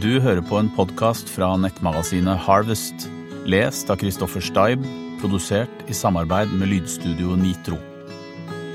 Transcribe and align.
Du 0.00 0.14
hører 0.24 0.40
på 0.40 0.56
en 0.56 0.70
podkast 0.72 1.28
fra 1.28 1.50
nettmagasinet 1.60 2.40
Harvest, 2.46 3.10
lest 3.44 3.90
av 3.92 3.98
Christoffer 4.00 4.40
Steib, 4.40 4.86
produsert 5.20 5.82
i 5.84 5.92
samarbeid 5.92 6.48
med 6.56 6.70
lydstudio 6.70 7.34
Nitro. 7.36 7.76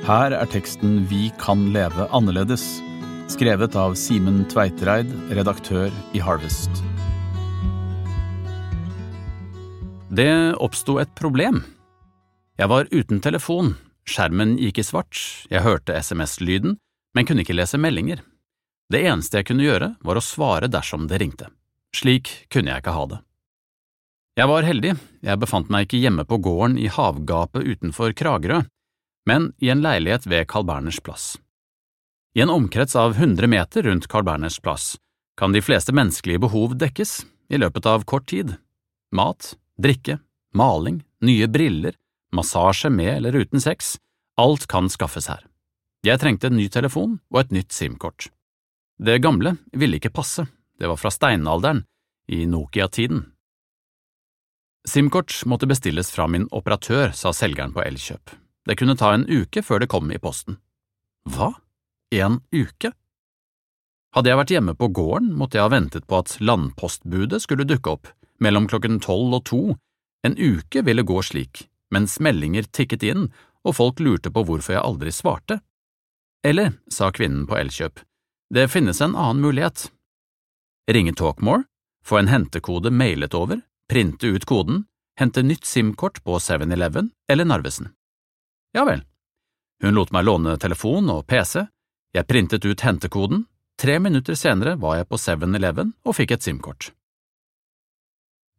Her 0.06 0.36
er 0.38 0.52
teksten 0.54 1.08
Vi 1.10 1.32
kan 1.42 1.72
leve 1.74 2.06
annerledes, 2.14 2.68
skrevet 3.34 3.74
av 3.74 3.98
Simen 3.98 4.44
Tveitereid, 4.54 5.10
redaktør 5.34 5.90
i 6.14 6.22
Harvest. 6.22 6.86
Det 10.14 10.30
oppsto 10.62 11.00
et 11.02 11.18
problem. 11.18 11.64
Jeg 12.62 12.70
var 12.70 12.94
uten 12.94 13.26
telefon, 13.26 13.74
skjermen 14.06 14.60
gikk 14.62 14.86
i 14.86 14.90
svart, 14.94 15.18
jeg 15.50 15.66
hørte 15.66 15.98
SMS-lyden, 15.98 16.78
men 17.18 17.26
kunne 17.26 17.42
ikke 17.42 17.58
lese 17.58 17.82
meldinger. 17.82 18.22
Det 18.88 19.04
eneste 19.04 19.42
jeg 19.42 19.50
kunne 19.50 19.66
gjøre, 19.66 19.94
var 20.00 20.20
å 20.20 20.24
svare 20.24 20.70
dersom 20.72 21.08
det 21.12 21.20
ringte. 21.20 21.50
Slik 21.96 22.48
kunne 22.54 22.72
jeg 22.72 22.84
ikke 22.84 22.96
ha 22.96 23.06
det. 23.12 23.20
Jeg 24.38 24.52
var 24.52 24.68
heldig, 24.68 24.94
jeg 25.26 25.42
befant 25.42 25.72
meg 25.74 25.88
ikke 25.88 26.00
hjemme 26.04 26.24
på 26.30 26.38
gården 26.46 26.78
i 26.78 26.92
havgapet 26.94 27.66
utenfor 27.66 28.14
Kragerø, 28.14 28.62
men 29.28 29.50
i 29.58 29.72
en 29.74 29.82
leilighet 29.82 30.28
ved 30.30 30.48
Carl 30.48 30.68
Berners 30.68 31.00
plass. 31.04 31.36
I 32.38 32.44
en 32.46 32.54
omkrets 32.54 32.96
av 32.96 33.18
100 33.18 33.50
meter 33.50 33.88
rundt 33.90 34.08
Carl 34.08 34.24
Berners 34.28 34.60
plass 34.62 34.96
kan 35.38 35.52
de 35.52 35.62
fleste 35.62 35.94
menneskelige 35.94 36.44
behov 36.46 36.78
dekkes 36.78 37.24
i 37.50 37.58
løpet 37.58 37.90
av 37.90 38.06
kort 38.06 38.28
tid. 38.30 38.56
Mat, 39.12 39.56
drikke, 39.82 40.20
maling, 40.54 41.02
nye 41.26 41.50
briller, 41.50 41.98
massasje 42.32 42.94
med 42.94 43.16
eller 43.18 43.42
uten 43.42 43.64
sex, 43.64 43.96
alt 44.38 44.70
kan 44.70 44.90
skaffes 44.90 45.32
her. 45.34 45.44
Jeg 46.06 46.22
trengte 46.22 46.52
en 46.52 46.60
ny 46.62 46.70
telefon 46.70 47.18
og 47.34 47.42
et 47.42 47.56
nytt 47.58 47.74
SIM-kort. 47.74 48.30
Det 48.98 49.20
gamle 49.22 49.56
ville 49.78 50.00
ikke 50.00 50.14
passe, 50.14 50.48
det 50.80 50.90
var 50.90 50.98
fra 50.98 51.12
steinalderen, 51.14 51.84
i 52.28 52.46
Nokia-tiden. 52.50 53.22
SIM-kort 54.88 55.34
måtte 55.46 55.68
bestilles 55.68 56.10
fra 56.12 56.28
min 56.28 56.48
operatør, 56.52 57.12
sa 57.14 57.32
selgeren 57.36 57.76
på 57.76 57.84
Elkjøp. 57.84 58.34
Det 58.68 58.76
kunne 58.80 58.98
ta 59.00 59.14
en 59.14 59.28
uke 59.30 59.62
før 59.64 59.84
det 59.84 59.90
kom 59.92 60.10
i 60.12 60.20
posten. 60.20 60.58
Hva? 61.30 61.54
En 62.16 62.42
uke? 62.56 62.92
Hadde 64.16 64.32
jeg 64.32 64.40
vært 64.40 64.54
hjemme 64.56 64.76
på 64.80 64.90
gården, 64.96 65.34
måtte 65.38 65.60
jeg 65.60 65.68
ha 65.68 65.74
ventet 65.76 66.08
på 66.08 66.22
at 66.24 66.38
landpostbudet 66.42 67.42
skulle 67.44 67.68
dukke 67.68 67.94
opp, 67.98 68.10
mellom 68.40 68.68
klokken 68.72 69.00
tolv 69.04 69.36
og 69.40 69.44
to. 69.48 69.62
En 70.26 70.36
uke 70.40 70.82
ville 70.88 71.06
gå 71.06 71.22
slik, 71.22 71.68
mens 71.94 72.18
meldinger 72.24 72.66
tikket 72.72 73.06
inn 73.06 73.28
og 73.68 73.76
folk 73.78 74.02
lurte 74.02 74.32
på 74.34 74.44
hvorfor 74.48 74.78
jeg 74.78 74.84
aldri 74.84 75.14
svarte. 75.14 75.60
Eller, 76.48 76.78
sa 76.90 77.12
kvinnen 77.12 77.46
på 77.48 77.58
Elkjøp, 77.60 78.00
det 78.50 78.68
finnes 78.68 79.02
en 79.02 79.16
annen 79.16 79.42
mulighet. 79.42 79.92
Ringe 80.92 81.14
Talkmore, 81.14 81.64
få 82.06 82.18
en 82.18 82.28
hentekode 82.28 82.92
mailet 82.92 83.34
over, 83.34 83.62
printe 83.90 84.28
ut 84.28 84.46
koden, 84.46 84.86
hente 85.20 85.44
nytt 85.44 85.66
SIM-kort 85.66 86.24
på 86.24 86.40
7-Eleven 86.40 87.10
eller 87.28 87.46
Narvesen. 87.46 87.90
Ja 88.74 88.86
vel. 88.86 89.04
Hun 89.84 89.96
lot 89.96 90.12
meg 90.12 90.26
låne 90.26 90.58
telefon 90.58 91.10
og 91.12 91.28
PC, 91.28 91.66
jeg 92.16 92.28
printet 92.28 92.66
ut 92.66 92.82
hentekoden, 92.82 93.46
tre 93.82 94.00
minutter 94.00 94.36
senere 94.36 94.78
var 94.80 95.02
jeg 95.02 95.10
på 95.12 95.20
7-Eleven 95.20 95.94
og 96.08 96.16
fikk 96.16 96.38
et 96.38 96.48
SIM-kort. 96.48 96.92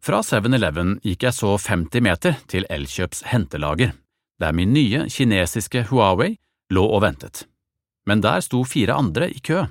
Fra 0.04 0.20
7-Eleven 0.22 0.98
gikk 1.02 1.24
jeg 1.26 1.34
så 1.34 1.56
50 1.56 2.04
meter 2.04 2.36
til 2.46 2.68
Elkjøps 2.70 3.24
hentelager, 3.32 3.96
der 4.38 4.52
min 4.54 4.76
nye 4.76 5.08
kinesiske 5.10 5.88
Huawei 5.88 6.36
lå 6.70 6.84
og 6.84 7.02
ventet 7.02 7.48
men 8.08 8.22
der 8.24 8.40
sto 8.40 8.62
fire 8.64 8.96
andre 8.96 9.28
i 9.28 9.40
kø, 9.44 9.66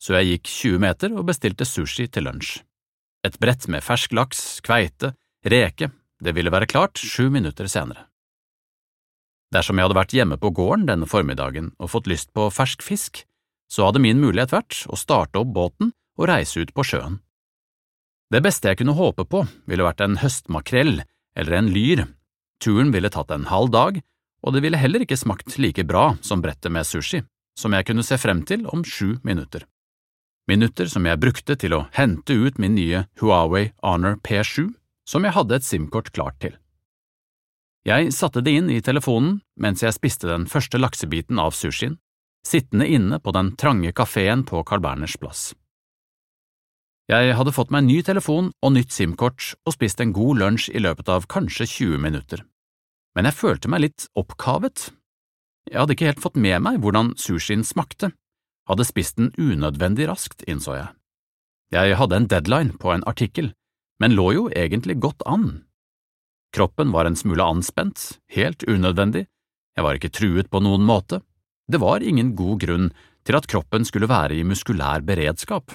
så 0.00 0.16
jeg 0.16 0.30
gikk 0.30 0.48
20 0.52 0.80
meter 0.84 1.12
og 1.12 1.26
bestilte 1.28 1.66
sushi 1.68 2.08
til 2.08 2.26
lunsj. 2.28 2.62
Et 3.24 3.36
brett 3.40 3.66
med 3.72 3.84
fersk 3.84 4.12
laks, 4.16 4.40
kveite, 4.64 5.12
reke, 5.44 5.90
det 6.20 6.34
ville 6.36 6.52
være 6.52 6.68
klart 6.70 7.00
sju 7.00 7.28
minutter 7.32 7.68
senere. 7.68 8.06
Dersom 9.52 9.78
jeg 9.78 9.86
hadde 9.86 9.98
vært 9.98 10.14
hjemme 10.16 10.38
på 10.40 10.50
gården 10.56 10.88
denne 10.88 11.08
formiddagen 11.08 11.70
og 11.78 11.92
fått 11.92 12.08
lyst 12.10 12.32
på 12.36 12.48
fersk 12.52 12.82
fisk, 12.84 13.22
så 13.70 13.88
hadde 13.88 14.02
min 14.02 14.20
mulighet 14.20 14.52
vært 14.52 14.80
å 14.92 14.98
starte 14.98 15.40
opp 15.40 15.52
båten 15.56 15.92
og 16.18 16.28
reise 16.30 16.64
ut 16.64 16.72
på 16.74 16.84
sjøen. 16.84 17.20
Det 18.32 18.40
beste 18.44 18.70
jeg 18.70 18.80
kunne 18.80 18.96
håpe 18.96 19.26
på, 19.28 19.44
ville 19.68 19.86
vært 19.86 20.02
en 20.04 20.18
høstmakrell 20.20 21.04
eller 21.36 21.58
en 21.58 21.70
lyr. 21.70 22.06
Turen 22.64 22.90
ville 22.94 23.12
tatt 23.12 23.30
en 23.34 23.46
halv 23.50 23.70
dag, 23.74 24.00
og 24.44 24.56
det 24.56 24.64
ville 24.64 24.80
heller 24.80 25.04
ikke 25.04 25.20
smakt 25.20 25.56
like 25.60 25.84
bra 25.86 26.14
som 26.24 26.42
brettet 26.44 26.72
med 26.72 26.88
sushi 26.88 27.22
som 27.58 27.74
jeg 27.74 27.86
kunne 27.88 28.04
se 28.06 28.18
frem 28.18 28.42
til 28.46 28.66
om 28.66 28.84
sju 28.84 29.18
minutter. 29.22 29.64
Minutter 30.50 30.90
som 30.90 31.06
jeg 31.08 31.20
brukte 31.22 31.56
til 31.56 31.72
å 31.72 31.86
hente 31.96 32.34
ut 32.36 32.58
min 32.60 32.74
nye 32.76 33.06
Huawei 33.20 33.70
Honor 33.82 34.18
P7, 34.20 34.74
som 35.08 35.24
jeg 35.24 35.36
hadde 35.36 35.56
et 35.56 35.64
SIM-kort 35.64 36.12
klart 36.12 36.36
til. 36.42 36.56
Jeg 37.84 38.12
satte 38.16 38.40
det 38.44 38.52
inn 38.56 38.70
i 38.72 38.80
telefonen 38.84 39.42
mens 39.60 39.82
jeg 39.84 39.96
spiste 39.96 40.28
den 40.28 40.46
første 40.48 40.80
laksebiten 40.80 41.40
av 41.40 41.52
sushien, 41.56 41.98
sittende 42.44 42.88
inne 42.88 43.20
på 43.20 43.32
den 43.36 43.54
trange 43.60 43.92
kafeen 43.96 44.44
på 44.48 44.62
Carl 44.68 44.82
Berners 44.84 45.16
plass. 45.20 45.52
Jeg 47.08 47.36
hadde 47.36 47.52
fått 47.52 47.72
meg 47.72 47.84
ny 47.84 47.98
telefon 48.04 48.50
og 48.64 48.72
nytt 48.72 48.92
SIM-kort 48.92 49.52
og 49.68 49.76
spist 49.76 50.00
en 50.00 50.12
god 50.16 50.40
lunsj 50.40 50.70
i 50.72 50.80
løpet 50.80 51.10
av 51.12 51.28
kanskje 51.28 51.68
20 51.68 52.00
minutter, 52.00 52.44
men 53.16 53.28
jeg 53.28 53.36
følte 53.36 53.72
meg 53.72 53.84
litt 53.84 54.06
oppkavet 54.16 54.88
jeg 55.70 55.80
hadde 55.80 55.96
ikke 55.96 56.10
helt 56.10 56.22
fått 56.22 56.40
med 56.40 56.60
meg 56.64 56.80
hvordan 56.82 57.14
sushien 57.20 57.64
smakte, 57.64 58.12
hadde 58.68 58.86
spist 58.88 59.18
den 59.20 59.30
unødvendig 59.36 60.08
raskt, 60.10 60.44
innså 60.48 60.76
jeg. 60.76 60.88
Jeg 61.74 61.98
hadde 61.98 62.18
en 62.20 62.28
deadline 62.30 62.76
på 62.80 62.92
en 62.92 63.04
artikkel, 63.08 63.52
men 64.00 64.16
lå 64.16 64.30
jo 64.36 64.44
egentlig 64.52 64.98
godt 65.02 65.24
an. 65.26 65.64
Kroppen 66.54 66.92
var 66.94 67.08
en 67.08 67.18
smule 67.18 67.42
anspent, 67.42 68.18
helt 68.30 68.62
unødvendig, 68.68 69.26
jeg 69.74 69.84
var 69.84 69.98
ikke 69.98 70.12
truet 70.14 70.50
på 70.52 70.60
noen 70.62 70.84
måte, 70.86 71.20
det 71.66 71.80
var 71.82 72.04
ingen 72.04 72.34
god 72.38 72.60
grunn 72.62 72.90
til 73.24 73.38
at 73.38 73.48
kroppen 73.50 73.86
skulle 73.88 74.10
være 74.10 74.36
i 74.36 74.44
muskulær 74.46 75.02
beredskap. 75.02 75.72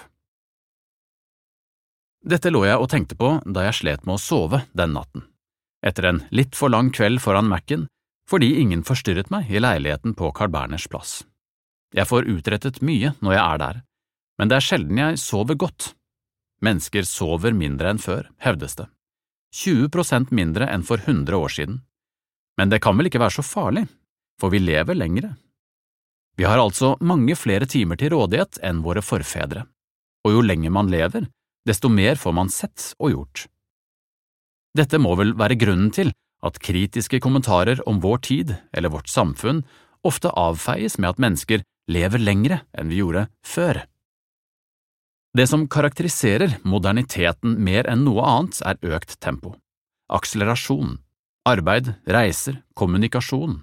Dette 2.29 2.51
lå 2.51 2.65
jeg 2.67 2.79
og 2.79 2.89
tenkte 2.91 3.17
på 3.19 3.39
da 3.47 3.65
jeg 3.65 3.79
slet 3.79 4.05
med 4.05 4.17
å 4.17 4.21
sove 4.21 4.61
den 4.77 4.93
natten. 4.95 5.25
Etter 5.83 6.09
en 6.09 6.21
litt 6.35 6.55
for 6.59 6.71
lang 6.71 6.91
kveld 6.95 7.21
foran 7.23 7.47
Mac-en 7.49 7.87
fordi 8.29 8.53
ingen 8.61 8.83
forstyrret 8.85 9.31
meg 9.33 9.49
i 9.49 9.61
leiligheten 9.61 10.13
på 10.17 10.29
Carl 10.37 10.51
Berners 10.53 10.85
plass. 10.87 11.23
Jeg 11.95 12.05
får 12.05 12.29
utrettet 12.29 12.83
mye 12.85 13.15
når 13.25 13.33
jeg 13.33 13.43
er 13.43 13.61
der, 13.63 13.81
men 14.37 14.51
det 14.51 14.59
er 14.59 14.65
sjelden 14.65 15.01
jeg 15.01 15.19
sover 15.21 15.57
godt. 15.57 15.93
Mennesker 16.61 17.07
sover 17.07 17.55
mindre 17.55 17.89
enn 17.93 18.01
før, 18.01 18.29
hevdes 18.43 18.77
det. 18.77 18.85
20 19.55 19.89
prosent 19.89 20.33
mindre 20.35 20.67
enn 20.69 20.85
for 20.85 21.01
100 21.01 21.33
år 21.33 21.53
siden. 21.55 21.81
Men 22.59 22.69
det 22.69 22.81
kan 22.83 22.97
vel 22.99 23.09
ikke 23.09 23.21
være 23.23 23.39
så 23.39 23.45
farlig, 23.45 23.87
for 24.39 24.53
vi 24.53 24.61
lever 24.61 24.97
lengre. 24.97 25.33
Vi 26.37 26.45
har 26.47 26.61
altså 26.61 26.93
mange 27.01 27.35
flere 27.35 27.65
timer 27.67 27.97
til 27.99 28.13
rådighet 28.13 28.61
enn 28.63 28.83
våre 28.85 29.01
forfedre, 29.03 29.65
og 30.23 30.35
jo 30.35 30.43
lenger 30.45 30.71
man 30.75 30.91
lever, 30.91 31.25
desto 31.67 31.89
mer 31.91 32.19
får 32.19 32.35
man 32.35 32.51
sett 32.53 32.93
og 32.99 33.15
gjort. 33.15 33.47
Dette 34.77 34.99
må 35.01 35.15
vel 35.19 35.33
være 35.39 35.57
grunnen 35.59 35.89
til 35.91 36.13
at 36.45 36.59
kritiske 36.63 37.19
kommentarer 37.23 37.81
om 37.89 37.99
vår 38.03 38.23
tid 38.25 38.55
eller 38.71 38.93
vårt 38.93 39.11
samfunn 39.11 39.63
ofte 40.07 40.31
avfeies 40.31 40.97
med 40.97 41.13
at 41.13 41.21
mennesker 41.21 41.63
lever 41.91 42.21
lengre 42.21 42.61
enn 42.77 42.91
vi 42.91 43.01
gjorde 43.01 43.27
før. 43.45 43.83
Det 45.37 45.45
som 45.49 45.67
karakteriserer 45.69 46.57
moderniteten 46.65 47.57
mer 47.61 47.87
enn 47.89 48.05
noe 48.07 48.23
annet, 48.25 48.61
er 48.65 48.79
økt 48.95 49.19
tempo, 49.21 49.53
akselerasjon, 50.09 50.97
arbeid, 51.49 51.93
reiser, 52.09 52.63
kommunikasjon. 52.73 53.59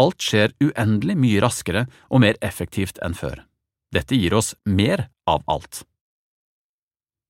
Alt 0.00 0.24
skjer 0.24 0.52
uendelig 0.60 1.16
mye 1.20 1.40
raskere 1.44 1.86
og 2.08 2.22
mer 2.24 2.36
effektivt 2.44 3.00
enn 3.04 3.16
før. 3.16 3.46
Dette 3.94 4.16
gir 4.16 4.36
oss 4.36 4.54
mer 4.68 5.08
av 5.28 5.42
alt. 5.50 5.82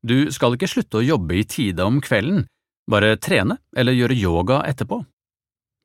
Du 0.02 0.30
skal 0.32 0.56
ikke 0.56 0.68
slutte 0.70 1.00
å 1.00 1.04
jobbe 1.06 1.38
i 1.38 1.46
tide 1.48 1.84
om 1.86 2.00
kvelden, 2.04 2.46
bare 2.88 3.16
trene 3.16 3.58
eller 3.76 3.96
gjøre 3.96 4.16
yoga 4.16 4.60
etterpå. 4.68 5.02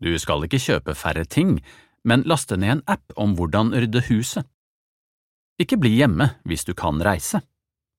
Du 0.04 0.12
skal 0.20 0.46
ikke 0.46 0.62
kjøpe 0.62 0.96
færre 0.96 1.26
ting, 1.26 1.58
men 2.06 2.26
laste 2.30 2.58
ned 2.58 2.78
en 2.78 2.86
app 2.88 3.16
om 3.18 3.36
hvordan 3.38 3.74
rydde 3.74 4.04
huset. 4.10 4.46
Ikke 5.62 5.80
bli 5.80 5.96
hjemme 5.96 6.30
hvis 6.46 6.66
du 6.68 6.74
kan 6.78 7.00
reise. 7.04 7.42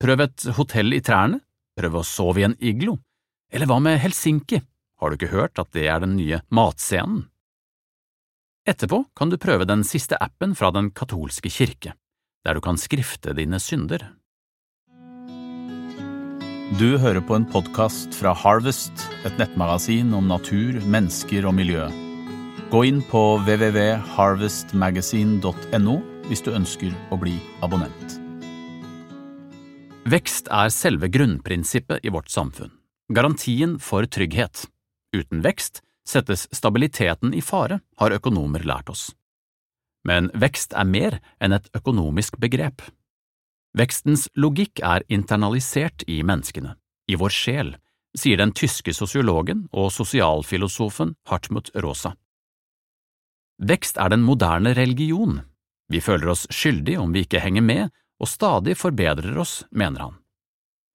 Prøv 0.02 0.26
et 0.26 0.48
hotell 0.58 0.92
i 0.92 1.00
trærne, 1.00 1.40
prøv 1.76 2.00
å 2.00 2.04
sove 2.04 2.42
i 2.42 2.46
en 2.46 2.56
iglo. 2.60 2.98
Eller 3.52 3.68
hva 3.70 3.78
med 3.80 3.98
Helsinki, 4.02 4.60
har 5.00 5.08
du 5.10 5.16
ikke 5.16 5.32
hørt 5.32 5.58
at 5.60 5.72
det 5.76 5.86
er 5.88 6.02
den 6.04 6.16
nye 6.18 6.42
matscenen? 6.52 7.24
Etterpå 8.66 9.04
kan 9.16 9.30
du 9.30 9.38
prøve 9.38 9.64
den 9.68 9.84
siste 9.86 10.18
appen 10.18 10.56
fra 10.58 10.72
Den 10.74 10.90
katolske 10.90 11.52
kirke, 11.52 11.94
der 12.44 12.58
du 12.58 12.60
kan 12.60 12.78
skrifte 12.80 13.32
dine 13.38 13.60
synder. 13.62 14.02
Du 16.74 16.98
hører 16.98 17.22
på 17.22 17.36
en 17.38 17.44
podkast 17.46 18.10
fra 18.18 18.32
Harvest, 18.34 18.90
et 19.22 19.36
nettmagasin 19.38 20.10
om 20.18 20.26
natur, 20.26 20.74
mennesker 20.82 21.46
og 21.46 21.54
miljø. 21.54 21.86
Gå 22.72 22.80
inn 22.88 22.98
på 23.06 23.38
www.harvestmagasin.no 23.46 25.94
hvis 26.26 26.42
du 26.42 26.50
ønsker 26.50 26.90
å 27.14 27.16
bli 27.22 27.38
abonnent. 27.62 28.18
Vekst 30.10 30.50
er 30.50 30.66
selve 30.74 31.06
grunnprinsippet 31.06 32.02
i 32.02 32.10
vårt 32.10 32.34
samfunn, 32.34 32.74
garantien 33.14 33.78
for 33.78 34.02
trygghet. 34.10 34.66
Uten 35.14 35.46
vekst 35.46 35.86
settes 36.02 36.50
stabiliteten 36.50 37.30
i 37.30 37.46
fare, 37.46 37.78
har 38.02 38.10
økonomer 38.18 38.66
lært 38.66 38.90
oss. 38.90 39.14
Men 40.02 40.34
vekst 40.34 40.74
er 40.74 40.82
mer 40.82 41.22
enn 41.38 41.54
et 41.54 41.70
økonomisk 41.78 42.42
begrep. 42.42 42.82
Vekstens 43.76 44.28
logikk 44.40 44.80
er 44.80 45.04
internalisert 45.12 46.04
i 46.08 46.22
menneskene, 46.24 46.76
i 47.12 47.16
vår 47.20 47.32
sjel, 47.34 47.74
sier 48.16 48.40
den 48.40 48.54
tyske 48.56 48.94
sosiologen 48.96 49.66
og 49.76 49.90
sosialfilosofen 49.92 51.12
Hartmut 51.28 51.68
Rosa. 51.84 52.14
Vekst 53.60 54.00
er 54.00 54.12
den 54.12 54.24
moderne 54.24 54.72
religion. 54.76 55.42
Vi 55.92 56.00
føler 56.00 56.32
oss 56.32 56.46
skyldige 56.52 57.00
om 57.00 57.12
vi 57.12 57.26
ikke 57.26 57.40
henger 57.44 57.64
med, 57.64 57.92
og 58.20 58.32
stadig 58.32 58.78
forbedrer 58.80 59.36
oss, 59.38 59.66
mener 59.70 60.06
han. 60.06 60.16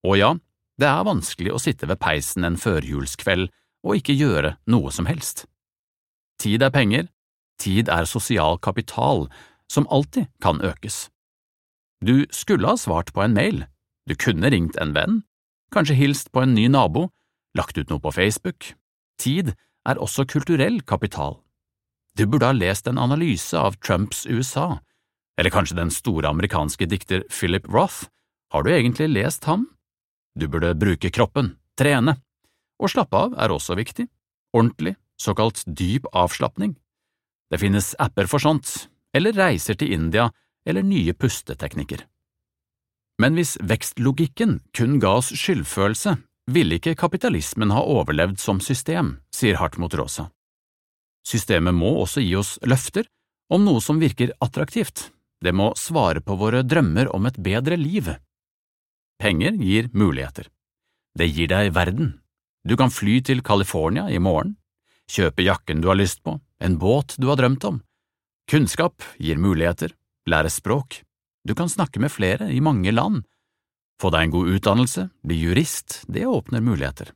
Og 0.06 0.18
ja, 0.18 0.34
det 0.82 0.90
er 0.90 1.06
vanskelig 1.06 1.54
å 1.54 1.62
sitte 1.62 1.86
ved 1.86 2.02
peisen 2.02 2.46
en 2.48 2.58
førjulskveld 2.58 3.52
og 3.86 3.98
ikke 3.98 4.18
gjøre 4.18 4.56
noe 4.74 4.90
som 4.94 5.06
helst. 5.10 5.46
Tid 6.42 6.66
er 6.66 6.74
penger, 6.74 7.10
tid 7.62 7.90
er 7.94 8.10
sosial 8.10 8.58
kapital, 8.58 9.28
som 9.70 9.86
alltid 9.94 10.32
kan 10.42 10.62
økes. 10.66 11.12
Du 12.02 12.26
skulle 12.34 12.68
ha 12.68 12.78
svart 12.78 13.14
på 13.14 13.22
en 13.22 13.36
mail, 13.38 13.66
du 14.10 14.16
kunne 14.18 14.50
ringt 14.50 14.78
en 14.82 14.94
venn, 14.96 15.22
kanskje 15.74 16.00
hilst 16.00 16.32
på 16.34 16.42
en 16.42 16.56
ny 16.58 16.66
nabo, 16.72 17.12
lagt 17.58 17.78
ut 17.78 17.92
noe 17.92 18.02
på 18.02 18.14
Facebook. 18.16 18.74
Tid 19.22 19.54
er 19.86 20.02
også 20.02 20.26
kulturell 20.26 20.82
kapital. 20.82 21.38
Du 22.18 22.26
burde 22.26 22.50
ha 22.50 22.58
lest 22.58 22.90
en 22.90 23.00
analyse 23.00 23.58
av 23.58 23.78
Trumps 23.86 24.26
USA, 24.26 24.82
eller 25.38 25.54
kanskje 25.54 25.78
den 25.78 25.94
store 25.94 26.32
amerikanske 26.34 26.90
dikter 26.90 27.24
Philip 27.30 27.70
Roth, 27.70 28.10
har 28.52 28.66
du 28.66 28.74
egentlig 28.74 29.08
lest 29.14 29.46
ham? 29.48 29.70
Du 30.36 30.48
burde 30.52 30.74
bruke 30.76 31.12
kroppen, 31.14 31.56
trene. 31.80 32.18
Å 32.82 32.90
slappe 32.90 33.16
av 33.16 33.38
er 33.40 33.54
også 33.54 33.78
viktig. 33.80 34.10
Ordentlig, 34.58 34.98
såkalt 35.22 35.64
dyp 35.68 36.10
avslapning. 36.12 36.74
Det 37.52 37.62
finnes 37.62 37.94
apper 38.00 38.28
for 38.28 38.44
sånt, 38.44 38.90
eller 39.16 39.38
reiser 39.38 39.78
til 39.80 39.94
India 39.96 40.28
eller 40.66 40.86
nye 40.86 41.14
pusteteknikker. 41.14 42.06
Men 43.22 43.38
hvis 43.38 43.58
vekstlogikken 43.62 44.60
kun 44.78 45.00
ga 45.02 45.18
oss 45.20 45.32
skyldfølelse, 45.38 46.18
ville 46.52 46.78
ikke 46.80 46.98
kapitalismen 46.98 47.74
ha 47.74 47.84
overlevd 47.86 48.40
som 48.42 48.62
system, 48.64 49.20
sier 49.34 49.60
Hartmut 49.62 49.94
Rosa. 50.00 50.30
Systemet 51.28 51.76
må 51.78 51.94
også 52.02 52.24
gi 52.24 52.34
oss 52.40 52.56
løfter 52.66 53.06
om 53.54 53.66
noe 53.68 53.82
som 53.84 54.00
virker 54.02 54.34
attraktivt, 54.42 55.12
det 55.42 55.54
må 55.58 55.72
svare 55.78 56.22
på 56.22 56.38
våre 56.38 56.64
drømmer 56.64 57.10
om 57.14 57.26
et 57.30 57.38
bedre 57.42 57.78
liv. 57.78 58.10
Penger 59.22 59.58
gir 59.58 59.90
muligheter. 59.94 60.48
Det 61.18 61.28
gir 61.28 61.50
deg 61.52 61.74
verden. 61.76 62.16
Du 62.66 62.78
kan 62.78 62.94
fly 62.94 63.20
til 63.26 63.42
California 63.46 64.08
i 64.10 64.22
morgen, 64.22 64.56
kjøpe 65.10 65.44
jakken 65.44 65.82
du 65.82 65.90
har 65.90 65.98
lyst 65.98 66.22
på, 66.24 66.38
en 66.62 66.78
båt 66.78 67.18
du 67.18 67.28
har 67.30 67.42
drømt 67.42 67.66
om. 67.68 67.82
Kunnskap 68.50 69.04
gir 69.18 69.42
muligheter, 69.42 69.94
lære 70.30 70.50
språk. 70.50 71.02
Du 71.48 71.56
kan 71.58 71.70
snakke 71.70 72.00
med 72.00 72.12
flere 72.14 72.52
i 72.54 72.60
mange 72.62 72.92
land. 72.92 73.24
Få 74.02 74.12
deg 74.14 74.28
en 74.28 74.34
god 74.34 74.50
utdannelse, 74.56 75.10
bli 75.26 75.38
jurist, 75.42 76.02
det 76.10 76.26
åpner 76.26 76.62
muligheter. 76.62 77.14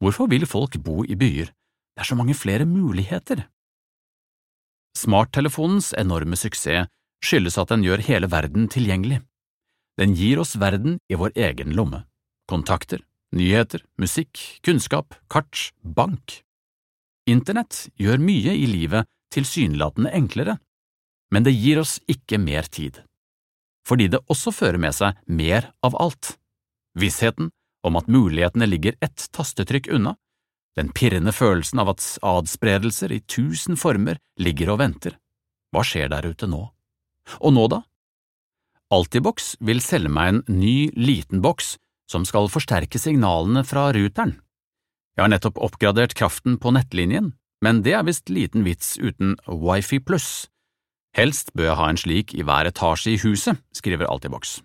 Hvorfor 0.00 0.28
vil 0.28 0.46
folk 0.48 0.76
bo 0.84 1.04
i 1.04 1.16
byer? 1.16 1.52
Det 1.96 2.04
er 2.04 2.08
så 2.08 2.16
mange 2.16 2.36
flere 2.36 2.66
muligheter. 2.68 3.46
Smarttelefonens 4.96 5.92
enorme 5.96 6.36
suksess 6.36 6.88
skyldes 7.24 7.56
at 7.60 7.72
den 7.72 7.84
gjør 7.84 8.04
hele 8.04 8.28
verden 8.32 8.68
tilgjengelig. 8.72 9.22
Den 9.96 10.12
gir 10.16 10.40
oss 10.40 10.56
verden 10.60 10.98
i 11.08 11.16
vår 11.16 11.32
egen 11.36 11.72
lomme. 11.76 12.04
Kontakter, 12.48 13.00
nyheter, 13.32 13.82
musikk, 14.00 14.36
kunnskap, 14.64 15.16
kart, 15.32 15.70
bank. 15.82 16.42
Internett 17.26 17.88
gjør 17.98 18.20
mye 18.22 18.52
i 18.54 18.68
livet 18.70 19.08
tilsynelatende 19.34 20.12
enklere, 20.14 20.58
men 21.32 21.46
det 21.46 21.54
gir 21.56 21.80
oss 21.82 21.98
ikke 22.10 22.38
mer 22.38 22.68
tid. 22.70 23.02
Fordi 23.86 24.08
det 24.10 24.24
også 24.32 24.52
fører 24.54 24.80
med 24.82 24.94
seg 24.94 25.18
mer 25.26 25.70
av 25.86 25.96
alt. 26.00 26.34
Vissheten 26.98 27.50
om 27.86 27.98
at 27.98 28.08
mulighetene 28.10 28.66
ligger 28.66 28.96
ett 29.04 29.28
tastetrykk 29.36 29.90
unna, 29.94 30.16
den 30.76 30.90
pirrende 30.92 31.32
følelsen 31.32 31.80
av 31.80 31.94
at 31.94 32.04
adspredelser 32.26 33.12
i 33.14 33.22
tusen 33.24 33.78
former 33.80 34.18
ligger 34.42 34.74
og 34.74 34.82
venter. 34.82 35.14
Hva 35.72 35.84
skjer 35.86 36.10
der 36.12 36.26
ute 36.28 36.48
nå? 36.50 36.66
Og 37.40 37.54
nå 37.54 37.66
da? 37.72 37.80
Altibox 38.92 39.56
vil 39.66 39.80
selge 39.82 40.12
meg 40.12 40.28
en 40.32 40.42
ny, 40.60 40.90
liten 40.94 41.42
boks 41.42 41.74
som 42.10 42.26
skal 42.28 42.50
forsterke 42.52 43.00
signalene 43.02 43.64
fra 43.66 43.88
ruteren. 43.94 44.36
Jeg 45.16 45.24
har 45.24 45.32
nettopp 45.32 45.58
oppgradert 45.64 46.14
kraften 46.14 46.58
på 46.60 46.70
nettlinjen, 46.76 47.32
men 47.64 47.80
det 47.82 47.96
er 47.96 48.04
visst 48.06 48.30
liten 48.30 48.66
vits 48.66 48.94
uten 49.00 49.34
wifi 49.48 49.98
pluss. 49.98 50.46
Helst 51.16 51.54
bør 51.56 51.70
jeg 51.70 51.78
ha 51.80 51.88
en 51.88 52.00
slik 52.00 52.34
i 52.36 52.44
hver 52.44 52.68
etasje 52.68 53.14
i 53.14 53.20
huset, 53.22 53.56
skriver 53.72 54.08
Altibox. 54.10 54.58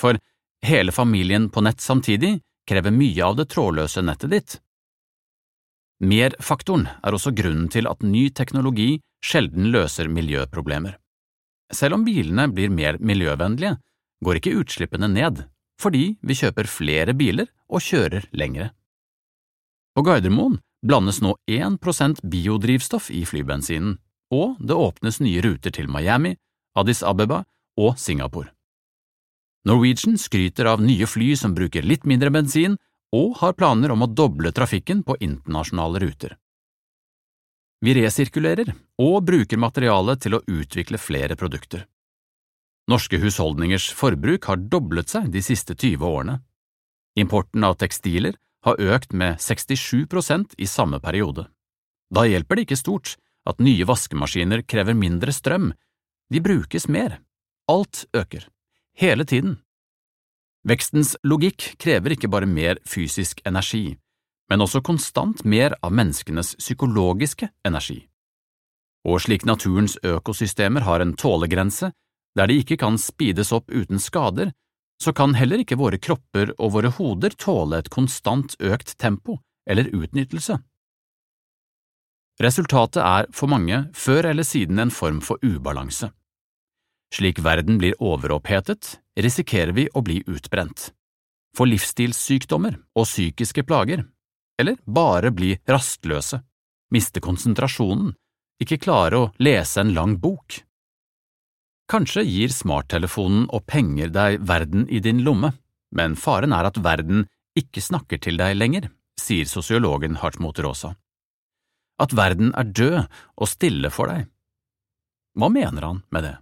For 0.00 0.16
hele 0.64 0.94
familien 0.96 1.50
på 1.52 1.60
nett 1.64 1.84
samtidig 1.84 2.38
krever 2.68 2.94
mye 2.94 3.26
av 3.26 3.36
det 3.36 3.50
trådløse 3.52 4.02
nettet 4.06 4.32
ditt. 4.32 4.56
Mer-faktoren 6.00 6.86
er 7.04 7.12
også 7.12 7.34
grunnen 7.36 7.68
til 7.68 7.88
at 7.90 8.00
ny 8.00 8.30
teknologi 8.32 8.94
sjelden 9.20 9.68
løser 9.74 10.08
miljøproblemer. 10.08 10.96
Selv 11.70 11.98
om 11.98 12.06
bilene 12.06 12.48
blir 12.48 12.72
mer 12.72 12.96
miljøvennlige, 12.98 13.76
går 14.24 14.40
ikke 14.40 14.56
utslippene 14.62 15.10
ned, 15.12 15.44
fordi 15.80 16.14
vi 16.24 16.36
kjøper 16.36 16.68
flere 16.68 17.12
biler 17.16 17.52
og 17.68 17.84
kjører 17.84 18.26
lengre. 18.32 18.70
På 19.94 20.04
Gardermoen 20.06 20.58
blandes 20.80 21.20
nå 21.20 21.34
1% 21.50 22.24
biodrivstoff 22.24 23.10
i 23.12 23.26
flybensinen, 23.28 23.98
og 24.30 24.56
det 24.60 24.76
åpnes 24.76 25.20
nye 25.20 25.42
ruter 25.44 25.74
til 25.74 25.90
Miami, 25.90 26.36
Addis 26.78 27.02
Abeba 27.02 27.42
og 27.80 27.98
Singapore. 27.98 28.52
Norwegian 29.68 30.16
skryter 30.18 30.70
av 30.70 30.80
nye 30.80 31.06
fly 31.06 31.34
som 31.36 31.54
bruker 31.54 31.84
litt 31.84 32.06
mindre 32.08 32.30
bensin, 32.32 32.78
og 33.12 33.40
har 33.40 33.56
planer 33.58 33.90
om 33.90 34.04
å 34.04 34.08
doble 34.08 34.52
trafikken 34.54 35.02
på 35.02 35.16
internasjonale 35.18 35.98
ruter. 35.98 36.36
Vi 37.82 37.94
resirkulerer 37.96 38.70
og 39.02 39.24
bruker 39.26 39.58
materialet 39.58 40.20
til 40.22 40.36
å 40.36 40.42
utvikle 40.46 41.00
flere 41.00 41.36
produkter. 41.36 41.86
Norske 42.90 43.18
husholdningers 43.22 43.88
forbruk 43.96 44.46
har 44.50 44.62
doblet 44.70 45.10
seg 45.10 45.30
de 45.32 45.42
siste 45.42 45.74
20 45.74 46.06
årene. 46.06 46.36
Importen 47.18 47.64
av 47.66 47.78
tekstiler 47.80 48.36
har 48.66 48.80
økt 48.80 49.14
med 49.16 49.40
67% 49.40 50.54
i 50.58 50.68
samme 50.68 51.00
periode. 51.00 51.48
Da 52.14 52.26
hjelper 52.28 52.58
det 52.58 52.66
ikke 52.68 52.80
stort 52.80 53.16
at 53.50 53.62
nye 53.62 53.86
vaskemaskiner 53.88 54.62
krever 54.68 54.96
mindre 54.96 55.34
strøm, 55.34 55.72
de 56.30 56.40
brukes 56.40 56.86
mer. 56.88 57.18
Alt 57.70 58.04
øker. 58.16 58.46
Hele 58.96 59.24
tiden. 59.24 59.58
Vekstens 60.66 61.16
logikk 61.24 61.74
krever 61.80 62.14
ikke 62.14 62.28
bare 62.28 62.46
mer 62.46 62.78
fysisk 62.86 63.40
energi, 63.48 63.96
men 64.50 64.60
også 64.60 64.82
konstant 64.84 65.44
mer 65.44 65.74
av 65.82 65.94
menneskenes 65.96 66.56
psykologiske 66.60 67.48
energi. 67.66 68.02
Og 69.08 69.22
slik 69.24 69.46
naturens 69.48 69.96
økosystemer 70.04 70.84
har 70.84 71.00
en 71.00 71.14
tålegrense, 71.16 71.92
der 72.36 72.50
de 72.50 72.58
ikke 72.60 72.76
kan 72.82 72.98
speedes 73.00 73.52
opp 73.56 73.70
uten 73.72 73.98
skader, 73.98 74.52
så 75.00 75.14
kan 75.16 75.34
heller 75.34 75.62
ikke 75.62 75.78
våre 75.80 75.98
kropper 75.98 76.52
og 76.58 76.74
våre 76.76 76.90
hoder 76.92 77.32
tåle 77.40 77.80
et 77.80 77.88
konstant 77.90 78.52
økt 78.60 78.98
tempo 79.00 79.38
eller 79.70 79.88
utnyttelse. 79.96 80.58
Resultatet 82.40 83.02
er 83.04 83.26
for 83.36 83.52
mange 83.52 83.82
før 83.92 84.30
eller 84.30 84.46
siden 84.46 84.80
en 84.80 84.92
form 84.94 85.20
for 85.24 85.42
ubalanse. 85.44 86.08
Slik 87.12 87.42
verden 87.44 87.76
blir 87.80 87.98
overopphetet, 88.00 88.96
risikerer 89.18 89.74
vi 89.76 89.88
å 89.92 90.00
bli 90.06 90.20
utbrent. 90.30 90.92
Få 91.56 91.66
livsstilssykdommer 91.66 92.78
og 92.96 93.08
psykiske 93.08 93.66
plager 93.66 94.06
eller 94.60 94.76
bare 94.84 95.32
bli 95.32 95.54
rastløse, 95.68 96.40
miste 96.92 97.20
konsentrasjonen, 97.24 98.12
ikke 98.60 98.80
klare 98.82 99.18
å 99.18 99.30
lese 99.40 99.80
en 99.80 99.94
lang 99.96 100.18
bok. 100.20 100.60
Kanskje 101.90 102.26
gir 102.28 102.52
smarttelefonen 102.54 103.48
og 103.50 103.64
penger 103.66 104.12
deg 104.14 104.44
verden 104.46 104.84
i 104.92 105.00
din 105.02 105.24
lomme, 105.26 105.54
men 105.96 106.14
faren 106.14 106.52
er 106.54 106.68
at 106.68 106.78
verden 106.84 107.24
ikke 107.58 107.82
snakker 107.82 108.20
til 108.22 108.36
deg 108.38 108.54
lenger, 108.58 108.90
sier 109.18 109.48
sosiologen 109.48 110.20
Hartmut 110.20 110.60
Rosa. 110.62 110.92
At 112.00 112.14
verden 112.16 112.54
er 112.56 112.70
død 112.72 112.98
og 113.36 113.50
stille 113.50 113.90
for 113.92 114.10
deg. 114.10 114.26
Hva 115.36 115.50
mener 115.52 115.86
han 115.86 116.00
med 116.10 116.26
det? 116.26 116.36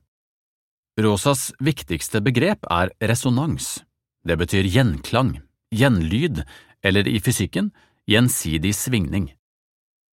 Rosas 1.02 1.50
viktigste 1.62 2.22
begrep 2.24 2.66
er 2.70 2.90
resonans. 3.10 3.82
Det 4.26 4.38
betyr 4.38 4.66
gjenklang, 4.66 5.36
gjenlyd, 5.74 6.42
eller 6.82 7.06
i 7.10 7.20
fysikken 7.22 7.70
gjensidig 8.08 8.72
svingning. 8.74 9.28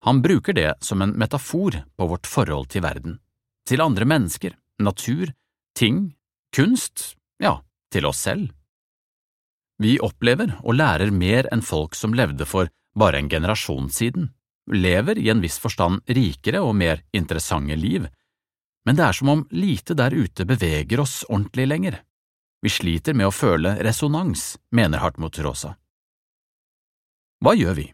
Han 0.05 0.21
bruker 0.21 0.53
det 0.53 0.75
som 0.85 1.01
en 1.01 1.15
metafor 1.17 1.79
på 1.97 2.07
vårt 2.07 2.27
forhold 2.29 2.69
til 2.69 2.83
verden, 2.85 3.17
til 3.65 3.81
andre 3.81 4.05
mennesker, 4.05 4.53
natur, 4.77 5.31
ting, 5.73 6.13
kunst, 6.53 7.15
ja, 7.41 7.57
til 7.89 8.05
oss 8.05 8.21
selv. 8.27 8.51
Vi 9.81 9.97
opplever 9.99 10.53
og 10.61 10.77
lærer 10.77 11.11
mer 11.11 11.49
enn 11.51 11.65
folk 11.65 11.97
som 11.97 12.13
levde 12.15 12.45
for 12.47 12.69
bare 12.95 13.19
en 13.19 13.31
generasjon 13.31 13.89
siden, 13.91 14.29
lever 14.71 15.17
i 15.17 15.29
en 15.29 15.41
viss 15.41 15.57
forstand 15.61 16.01
rikere 16.07 16.61
og 16.63 16.75
mer 16.75 17.03
interessante 17.13 17.75
liv, 17.75 18.07
men 18.85 18.97
det 18.97 19.05
er 19.05 19.17
som 19.17 19.29
om 19.29 19.47
lite 19.51 19.95
der 19.97 20.13
ute 20.13 20.45
beveger 20.45 21.01
oss 21.01 21.23
ordentlig 21.29 21.67
lenger. 21.67 21.99
Vi 22.61 22.69
sliter 22.69 23.13
med 23.13 23.29
å 23.29 23.33
føle 23.33 23.75
resonans, 23.83 24.55
mener 24.71 25.01
Hartmut 25.01 25.37
Rosa. 25.45 25.75
Hva 27.41 27.53
gjør 27.57 27.75
vi? 27.77 27.87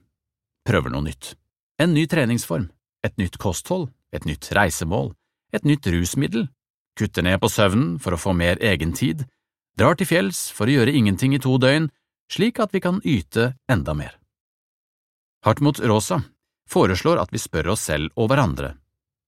Prøver 0.67 0.93
noe 0.93 1.07
nytt. 1.07 1.33
En 1.81 1.95
ny 1.95 2.05
treningsform, 2.07 2.69
et 3.03 3.17
nytt 3.17 3.39
kosthold, 3.41 3.89
et 4.11 4.27
nytt 4.27 4.51
reisemål, 4.55 5.13
et 5.55 5.65
nytt 5.67 5.87
rusmiddel, 5.91 6.47
kutter 6.99 7.25
ned 7.25 7.39
på 7.41 7.49
søvnen 7.49 7.95
for 7.99 8.15
å 8.15 8.19
få 8.19 8.35
mer 8.37 8.61
egentid, 8.63 9.25
drar 9.79 9.97
til 9.97 10.07
fjells 10.07 10.49
for 10.53 10.67
å 10.67 10.75
gjøre 10.75 10.93
ingenting 10.95 11.33
i 11.35 11.41
to 11.41 11.55
døgn, 11.59 11.89
slik 12.31 12.59
at 12.63 12.75
vi 12.75 12.83
kan 12.83 13.01
yte 13.03 13.53
enda 13.71 13.95
mer. 13.97 14.19
Hartmut 15.43 15.81
Rosa 15.81 16.21
foreslår 16.69 17.21
at 17.23 17.33
vi 17.33 17.41
spør 17.41 17.73
oss 17.75 17.87
selv 17.89 18.11
og 18.15 18.31
hverandre 18.31 18.75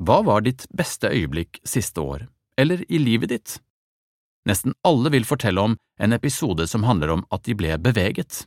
hva 0.03 0.19
var 0.25 0.43
ditt 0.43 0.65
beste 0.75 1.11
øyeblikk 1.11 1.61
siste 1.67 2.01
år, 2.01 2.25
eller 2.59 2.83
i 2.89 2.99
livet 2.99 3.31
ditt? 3.31 3.59
Nesten 4.49 4.75
alle 4.83 5.11
vil 5.13 5.27
fortelle 5.27 5.61
om 5.61 5.77
en 6.01 6.15
episode 6.15 6.65
som 6.67 6.83
handler 6.83 7.13
om 7.13 7.23
at 7.31 7.45
de 7.47 7.55
ble 7.55 7.77
beveget. 7.79 8.43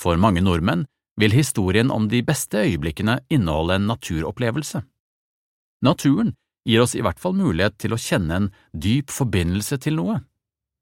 For 0.00 0.16
mange 0.16 0.40
nordmenn 0.40 0.86
vil 1.20 1.34
historien 1.36 1.90
om 1.92 2.08
de 2.08 2.22
beste 2.24 2.62
øyeblikkene 2.62 3.18
inneholde 3.28 3.76
en 3.76 3.90
naturopplevelse. 3.90 4.80
Naturen 5.84 6.32
gir 6.64 6.86
oss 6.86 6.94
i 6.96 7.04
hvert 7.04 7.20
fall 7.20 7.36
mulighet 7.36 7.76
til 7.80 7.92
å 7.92 8.00
kjenne 8.00 8.36
en 8.36 8.50
dyp 8.72 9.12
forbindelse 9.12 9.76
til 9.84 9.98
noe, 9.98 10.20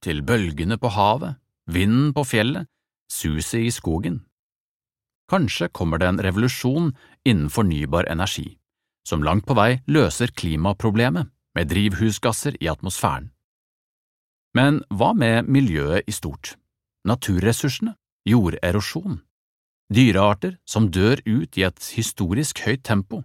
til 0.04 0.22
bølgene 0.22 0.78
på 0.78 0.92
havet, 0.94 1.40
vinden 1.66 2.12
på 2.14 2.22
fjellet, 2.28 2.70
suset 3.10 3.64
i 3.66 3.74
skogen. 3.74 4.22
Kanskje 5.28 5.68
kommer 5.68 6.00
det 6.00 6.08
en 6.08 6.20
revolusjon 6.24 6.92
innen 7.28 7.50
fornybar 7.52 8.08
energi, 8.08 8.56
som 9.06 9.24
langt 9.24 9.46
på 9.46 9.56
vei 9.58 9.82
løser 9.86 10.32
klimaproblemet 10.32 11.28
med 11.56 11.68
drivhusgasser 11.68 12.56
i 12.62 12.68
atmosfæren. 12.72 13.30
Men 14.56 14.80
hva 14.88 15.12
med 15.12 15.48
miljøet 15.48 16.08
i 16.08 16.14
stort, 16.14 16.54
naturressursene, 17.04 17.92
jorderosjon, 18.28 19.20
dyrearter 19.92 20.56
som 20.68 20.88
dør 20.92 21.20
ut 21.26 21.58
i 21.60 21.66
et 21.68 21.90
historisk 21.96 22.64
høyt 22.64 22.84
tempo? 22.88 23.22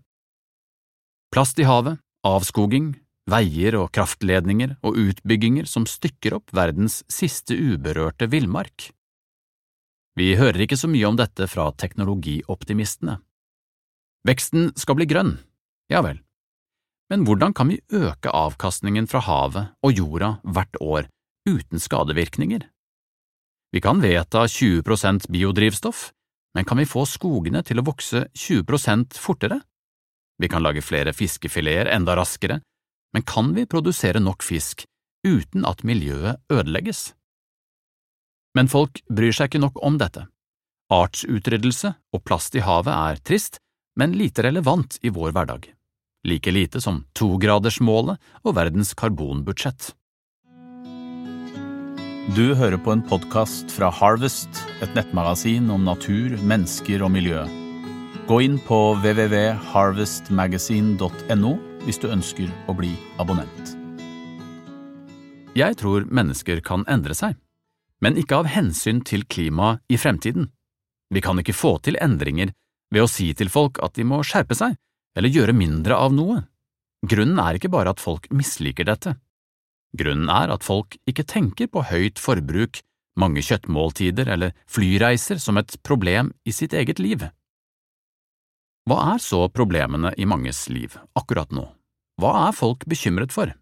Plast 1.33 1.59
i 1.59 1.67
havet, 1.67 1.97
avskoging, 2.27 2.93
veier 3.31 3.77
og 3.79 3.91
kraftledninger 3.95 4.75
og 4.83 4.99
utbygginger 4.99 5.67
som 5.69 5.87
stykker 5.87 6.35
opp 6.37 6.51
verdens 6.55 7.01
siste 7.11 7.55
uberørte 7.55 8.27
villmark. 8.31 8.91
Vi 10.19 10.35
hører 10.37 10.65
ikke 10.65 10.77
så 10.77 10.89
mye 10.91 11.07
om 11.09 11.17
dette 11.17 11.47
fra 11.49 11.71
teknologioptimistene. 11.73 13.17
Veksten 14.27 14.69
skal 14.79 14.99
bli 14.99 15.07
grønn, 15.09 15.35
ja 15.91 16.03
vel, 16.05 16.21
men 17.11 17.25
hvordan 17.27 17.53
kan 17.53 17.69
vi 17.69 17.81
øke 17.93 18.31
avkastningen 18.33 19.05
fra 19.05 19.19
havet 19.25 19.73
og 19.85 19.91
jorda 19.93 20.29
hvert 20.43 20.79
år 20.81 21.09
uten 21.49 21.81
skadevirkninger? 21.81 22.63
Vi 23.73 23.81
kan 23.81 24.01
vedta 24.01 24.45
20% 24.45 25.27
biodrivstoff, 25.33 26.11
men 26.55 26.65
kan 26.65 26.77
vi 26.77 26.87
få 26.89 27.05
skogene 27.09 27.63
til 27.65 27.81
å 27.81 27.85
vokse 27.85 28.27
20% 28.37 29.17
fortere? 29.17 29.59
Vi 30.41 30.49
kan 30.49 30.63
lage 30.65 30.81
flere 30.85 31.13
fiskefileter 31.13 31.91
enda 31.93 32.15
raskere, 32.17 32.61
men 33.13 33.25
kan 33.29 33.53
vi 33.53 33.67
produsere 33.69 34.21
nok 34.21 34.45
fisk 34.45 34.85
uten 35.25 35.65
at 35.69 35.83
miljøet 35.85 36.41
ødelegges? 36.53 37.11
Men 38.53 38.69
folk 38.69 39.01
bryr 39.09 39.33
seg 39.33 39.49
ikke 39.49 39.63
nok 39.63 39.81
om 39.85 39.97
dette. 40.01 40.27
Artsutryddelse 40.93 41.93
og 42.13 42.21
plast 42.27 42.55
i 42.55 42.61
havet 42.61 42.93
er 42.93 43.17
trist, 43.25 43.57
men 43.97 44.11
lite 44.17 44.43
relevant 44.45 44.97
i 45.01 45.09
vår 45.13 45.31
hverdag. 45.33 45.73
Like 46.27 46.51
lite 46.53 46.81
som 46.81 47.05
togradersmålet 47.17 48.17
og 48.43 48.55
verdens 48.57 48.93
karbonbudsjett. 48.97 49.93
Du 52.37 52.55
hører 52.55 52.77
på 52.79 52.91
en 52.93 53.01
podkast 53.03 53.71
fra 53.73 53.89
Harvest, 53.91 54.49
et 54.79 54.95
nettmagasin 54.95 55.71
om 55.73 55.83
natur, 55.83 56.37
mennesker 56.39 57.03
og 57.03 57.11
miljø. 57.11 57.43
Gå 58.29 58.41
inn 58.45 58.59
på 58.63 58.95
www.harvestmagazine.no 59.03 61.51
hvis 61.83 61.99
du 61.99 62.07
ønsker 62.07 62.47
å 62.71 62.73
bli 62.77 62.95
abonnent. 63.19 63.75
Jeg 65.59 65.75
tror 65.81 66.07
mennesker 66.07 66.61
kan 66.63 66.87
endre 66.87 67.11
seg 67.17 67.35
men 68.03 68.19
ikke 68.19 68.41
av 68.41 68.49
hensyn 68.51 68.99
til 69.07 69.23
klimaet 69.31 69.79
i 69.87 69.97
fremtiden. 69.97 70.49
Vi 71.13 71.21
kan 71.23 71.39
ikke 71.39 71.55
få 71.55 71.77
til 71.85 71.97
endringer 72.03 72.51
ved 72.93 73.05
å 73.05 73.09
si 73.09 73.29
til 73.37 73.51
folk 73.53 73.79
at 73.85 73.95
de 73.95 74.05
må 74.07 74.21
skjerpe 74.27 74.57
seg 74.57 74.75
eller 75.17 75.31
gjøre 75.31 75.55
mindre 75.55 75.95
av 75.95 76.15
noe. 76.15 76.41
Grunnen 77.03 77.39
er 77.43 77.59
ikke 77.59 77.71
bare 77.71 77.93
at 77.93 78.01
folk 78.03 78.29
misliker 78.33 78.87
dette. 78.87 79.15
Grunnen 79.93 80.31
er 80.33 80.51
at 80.53 80.65
folk 80.65 80.97
ikke 81.09 81.25
tenker 81.29 81.69
på 81.69 81.83
høyt 81.85 82.19
forbruk, 82.21 82.81
mange 83.19 83.43
kjøttmåltider 83.45 84.31
eller 84.35 84.55
flyreiser 84.65 85.37
som 85.41 85.59
et 85.61 85.75
problem 85.85 86.31
i 86.49 86.55
sitt 86.55 86.73
eget 86.73 87.01
liv. 87.03 87.27
Hva 88.89 88.97
er 89.13 89.21
så 89.23 89.45
problemene 89.53 90.11
i 90.17 90.25
manges 90.27 90.65
liv 90.73 90.97
akkurat 91.15 91.53
nå? 91.53 91.67
Hva 92.19 92.33
er 92.47 92.57
folk 92.57 92.87
bekymret 92.89 93.31
for? 93.35 93.53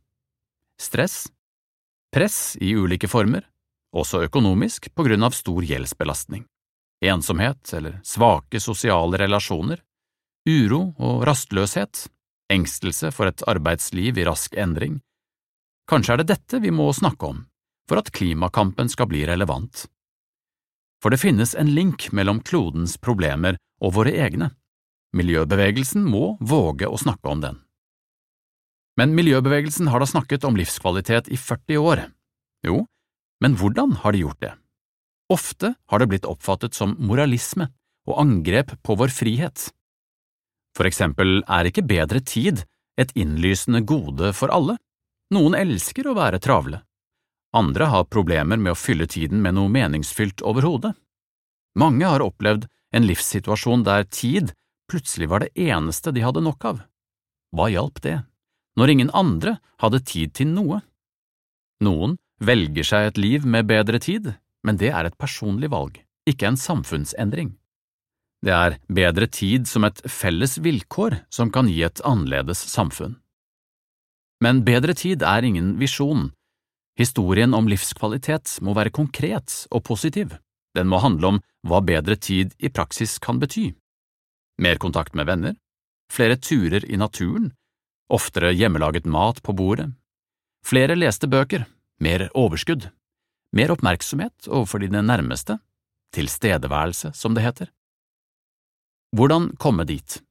Stress? 0.82 1.28
Press 2.16 2.56
i 2.64 2.74
ulike 2.80 3.12
former? 3.12 3.51
Også 3.96 4.24
økonomisk 4.28 4.90
på 4.96 5.06
grunn 5.08 5.24
av 5.28 5.36
stor 5.36 5.64
gjeldsbelastning, 5.68 6.46
ensomhet 7.04 7.74
eller 7.78 8.00
svake 8.08 8.62
sosiale 8.64 9.20
relasjoner, 9.22 9.82
uro 10.48 10.82
og 10.98 11.26
rastløshet, 11.28 12.08
engstelse 12.52 13.12
for 13.16 13.32
et 13.32 13.44
arbeidsliv 13.48 14.20
i 14.20 14.28
rask 14.28 14.56
endring. 14.60 15.00
Kanskje 15.90 16.16
er 16.16 16.22
det 16.22 16.32
dette 16.32 16.62
vi 16.64 16.72
må 16.72 16.90
snakke 16.96 17.34
om 17.34 17.46
for 17.90 18.00
at 18.00 18.14
klimakampen 18.16 18.88
skal 18.88 19.10
bli 19.12 19.26
relevant. 19.28 19.86
For 21.04 21.12
det 21.12 21.20
finnes 21.20 21.52
en 21.58 21.74
link 21.76 22.12
mellom 22.16 22.40
klodens 22.46 22.94
problemer 23.02 23.58
og 23.84 23.98
våre 23.98 24.14
egne. 24.16 24.52
Miljøbevegelsen 25.18 26.06
må 26.08 26.38
våge 26.40 26.88
å 26.88 27.00
snakke 27.02 27.28
om 27.28 27.42
den. 27.44 27.58
Men 28.96 29.16
miljøbevegelsen 29.18 29.90
har 29.92 30.00
da 30.00 30.08
snakket 30.08 30.46
om 30.48 30.56
livskvalitet 30.56 31.28
i 31.28 31.40
40 31.40 31.82
år. 31.82 32.06
Jo, 32.64 32.86
men 33.42 33.58
hvordan 33.58 33.98
har 34.04 34.14
de 34.14 34.24
gjort 34.24 34.42
det? 34.42 34.54
Ofte 35.32 35.74
har 35.88 36.00
det 36.00 36.10
blitt 36.12 36.28
oppfattet 36.28 36.76
som 36.78 36.96
moralisme 37.00 37.70
og 38.10 38.20
angrep 38.22 38.76
på 38.84 38.98
vår 39.00 39.14
frihet. 39.14 39.70
For 40.78 40.88
eksempel 40.88 41.42
er 41.48 41.68
ikke 41.68 41.86
bedre 41.88 42.22
tid 42.24 42.64
et 43.00 43.12
innlysende 43.18 43.84
gode 43.88 44.32
for 44.38 44.54
alle. 44.54 44.78
Noen 45.32 45.56
elsker 45.56 46.08
å 46.08 46.16
være 46.18 46.42
travle. 46.44 46.82
Andre 47.56 47.88
har 47.92 48.08
problemer 48.12 48.60
med 48.60 48.74
å 48.74 48.80
fylle 48.80 49.08
tiden 49.12 49.42
med 49.44 49.58
noe 49.58 49.72
meningsfylt 49.72 50.44
overhodet. 50.48 50.94
Mange 51.80 52.08
har 52.08 52.24
opplevd 52.24 52.68
en 52.92 53.08
livssituasjon 53.08 53.84
der 53.88 54.04
tid 54.08 54.54
plutselig 54.92 55.30
var 55.32 55.44
det 55.44 55.54
eneste 55.56 56.12
de 56.12 56.24
hadde 56.24 56.44
nok 56.44 56.66
av. 56.68 56.82
Hva 57.56 57.70
hjalp 57.72 58.02
det, 58.04 58.18
når 58.80 58.92
ingen 58.92 59.12
andre 59.16 59.58
hadde 59.84 60.04
tid 60.08 60.34
til 60.36 60.52
noe? 60.52 60.82
Noen 61.84 62.18
velger 62.42 62.88
seg 62.88 63.12
et 63.12 63.22
liv 63.22 63.46
med 63.46 63.70
bedre 63.70 64.00
tid, 64.02 64.34
men 64.66 64.78
det 64.82 64.92
er 64.92 65.08
et 65.08 65.18
personlig 65.18 65.72
valg, 65.72 65.98
ikke 66.30 66.50
en 66.50 66.60
samfunnsendring. 66.60 67.56
Det 68.42 68.54
er 68.54 68.78
bedre 68.90 69.28
tid 69.30 69.68
som 69.70 69.86
et 69.86 70.02
felles 70.10 70.58
vilkår 70.66 71.20
som 71.30 71.52
kan 71.54 71.70
gi 71.70 71.84
et 71.86 72.02
annerledes 72.08 72.64
samfunn. 72.74 73.20
Men 74.42 74.64
bedre 74.66 74.96
tid 74.98 75.22
er 75.22 75.46
ingen 75.46 75.76
visjon. 75.78 76.32
Historien 76.98 77.54
om 77.54 77.70
livskvalitet 77.70 78.58
må 78.66 78.74
være 78.74 78.94
konkret 78.94 79.68
og 79.70 79.84
positiv. 79.86 80.34
Den 80.74 80.90
må 80.90 81.02
handle 81.04 81.36
om 81.36 81.40
hva 81.68 81.84
bedre 81.86 82.18
tid 82.18 82.56
i 82.58 82.72
praksis 82.74 83.20
kan 83.22 83.38
bety. 83.42 83.70
Mer 84.62 84.82
kontakt 84.82 85.14
med 85.14 85.30
venner, 85.30 85.54
flere 86.12 86.38
turer 86.42 86.86
i 86.90 86.98
naturen, 86.98 87.52
oftere 88.10 88.52
hjemmelaget 88.54 89.06
mat 89.06 89.42
på 89.46 89.54
bordet, 89.54 89.92
flere 90.66 90.98
leste 90.98 91.30
bøker, 91.30 91.68
mer 92.02 92.28
overskudd, 92.38 92.90
mer 93.56 93.72
oppmerksomhet 93.74 94.50
overfor 94.50 94.82
dine 94.84 95.04
nærmeste, 95.06 95.60
tilstedeværelse, 96.16 97.14
som 97.16 97.36
det 97.38 97.46
heter. 97.46 97.70
Hvordan 99.16 99.52
komme 99.60 99.86
dit? 99.86 100.22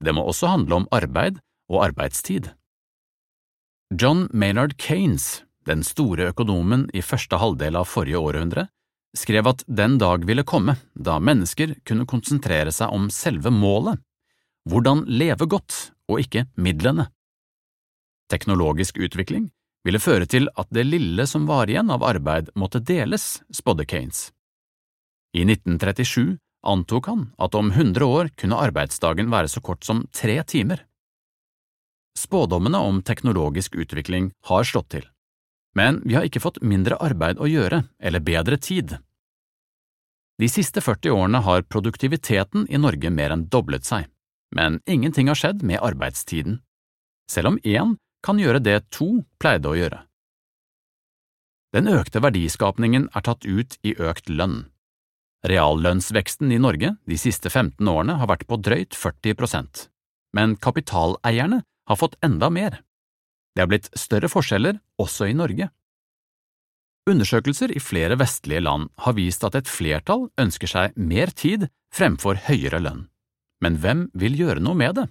Det 0.00 0.14
må 0.14 0.24
også 0.24 0.54
handle 0.54 0.80
om 0.80 0.88
arbeid 0.94 1.40
og 1.70 1.84
arbeidstid. 1.90 2.50
John 3.90 4.28
Maynard 4.32 4.76
Kanes, 4.78 5.42
den 5.66 5.82
store 5.84 6.30
økonomen 6.30 6.88
i 6.94 7.02
første 7.02 7.36
halvdel 7.42 7.76
av 7.76 7.88
forrige 7.90 8.18
århundre, 8.18 8.68
skrev 9.16 9.48
at 9.50 9.64
den 9.66 9.98
dag 9.98 10.24
ville 10.26 10.46
komme 10.46 10.76
da 10.94 11.18
mennesker 11.18 11.74
kunne 11.84 12.06
konsentrere 12.06 12.70
seg 12.72 12.94
om 12.94 13.08
selve 13.10 13.50
målet, 13.50 13.98
hvordan 14.70 15.02
leve 15.10 15.48
godt 15.50 15.90
og 16.10 16.22
ikke 16.22 16.46
midlene. 16.54 17.08
Teknologisk 18.30 19.00
utvikling 19.02 19.50
ville 19.86 20.00
føre 20.02 20.28
til 20.28 20.48
at 20.60 20.68
det 20.74 20.84
lille 20.86 21.26
som 21.28 21.46
var 21.48 21.70
igjen 21.70 21.90
av 21.92 22.04
arbeid 22.04 22.50
måtte 22.58 22.82
deles, 22.84 23.40
spådde 23.52 23.86
Keynes. 23.88 24.28
I 25.36 25.44
1937 25.46 26.36
antok 26.66 27.06
han 27.06 27.28
at 27.38 27.54
om 27.54 27.70
100 27.70 28.04
år 28.04 28.30
kunne 28.36 28.58
arbeidsdagen 28.60 29.30
være 29.32 29.48
så 29.48 29.62
kort 29.64 29.84
som 29.86 30.04
tre 30.12 30.42
timer. 30.44 30.84
Spådommene 32.18 32.78
om 32.78 33.00
teknologisk 33.06 33.78
utvikling 33.78 34.32
har 34.50 34.66
slått 34.66 34.90
til, 34.96 35.06
men 35.78 36.02
vi 36.04 36.18
har 36.18 36.26
ikke 36.26 36.42
fått 36.42 36.60
mindre 36.60 36.98
arbeid 37.00 37.40
å 37.40 37.48
gjøre 37.48 37.84
eller 38.02 38.26
bedre 38.26 38.58
tid. 38.58 38.98
De 40.40 40.48
siste 40.48 40.80
40 40.80 41.14
årene 41.14 41.40
har 41.44 41.66
produktiviteten 41.68 42.66
i 42.68 42.80
Norge 42.80 43.10
mer 43.12 43.32
enn 43.34 43.46
doblet 43.52 43.86
seg, 43.86 44.08
men 44.56 44.80
ingenting 44.88 45.28
har 45.30 45.38
skjedd 45.38 45.62
med 45.62 45.82
arbeidstiden, 45.84 46.60
selv 47.30 47.54
om 47.54 47.58
én 47.62 47.96
kan 48.24 48.40
gjøre 48.40 48.60
det 48.62 48.82
to 48.94 49.22
pleide 49.40 49.70
å 49.70 49.76
gjøre. 49.78 50.02
Den 51.74 51.86
økte 51.90 52.22
verdiskapningen 52.22 53.08
er 53.14 53.24
tatt 53.26 53.46
ut 53.46 53.78
i 53.86 53.94
økt 53.94 54.30
lønn. 54.30 54.64
Reallønnsveksten 55.46 56.50
i 56.52 56.58
Norge 56.60 56.96
de 57.08 57.18
siste 57.20 57.48
15 57.48 57.88
årene 57.88 58.18
har 58.20 58.28
vært 58.28 58.46
på 58.50 58.58
drøyt 58.60 58.96
40 58.98 59.36
prosent, 59.38 59.86
men 60.36 60.56
kapitaleierne 60.60 61.62
har 61.62 61.98
fått 62.00 62.18
enda 62.26 62.50
mer. 62.50 62.82
Det 63.54 63.64
har 63.64 63.70
blitt 63.70 63.88
større 63.98 64.28
forskjeller 64.30 64.82
også 65.00 65.30
i 65.30 65.36
Norge. 65.38 65.70
Undersøkelser 67.10 67.72
i 67.72 67.80
flere 67.82 68.18
vestlige 68.20 68.62
land 68.62 68.90
har 69.06 69.16
vist 69.16 69.46
at 69.46 69.56
et 69.58 69.70
flertall 69.70 70.28
ønsker 70.38 70.70
seg 70.70 70.98
mer 70.98 71.32
tid 71.32 71.70
fremfor 71.94 72.38
høyere 72.50 72.82
lønn. 72.82 73.06
Men 73.64 73.78
hvem 73.80 74.04
vil 74.16 74.36
gjøre 74.38 74.62
noe 74.62 74.76
med 74.76 74.98
det? 75.00 75.06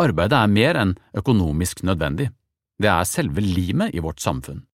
Arbeidet 0.00 0.38
er 0.38 0.50
mer 0.50 0.78
enn 0.80 0.94
økonomisk 1.14 1.84
nødvendig, 1.86 2.30
det 2.82 2.90
er 2.90 3.06
selve 3.06 3.42
limet 3.42 3.94
i 3.94 4.02
vårt 4.02 4.20
samfunn. 4.20 4.64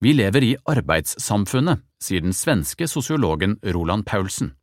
Vi 0.00 0.12
lever 0.12 0.44
i 0.44 0.56
arbeidssamfunnet, 0.68 1.80
sier 2.00 2.24
den 2.24 2.36
svenske 2.36 2.88
sosiologen 2.88 3.58
Roland 3.74 4.06
Paulsen. 4.08 4.54